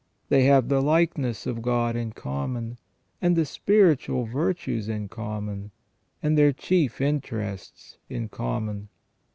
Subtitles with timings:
[0.29, 2.79] They have the likeness of God in common;
[3.21, 5.69] and the spiritual virtues in common;
[6.23, 8.89] and their chief interests in common.